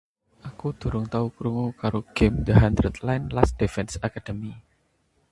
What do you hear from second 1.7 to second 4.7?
karo gem ""The Hundred Line -Last Defense Academy-."""